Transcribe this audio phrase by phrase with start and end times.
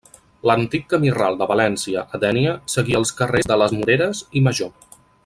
[0.49, 4.73] L'antic camí ral de València a Dénia seguia els carrers de les Moreres i Major.